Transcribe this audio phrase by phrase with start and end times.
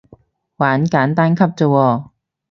[0.57, 2.03] 玩簡單級咋喎